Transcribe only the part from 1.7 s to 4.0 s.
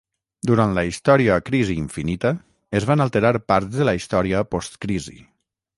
infinita" es van alterar parts de la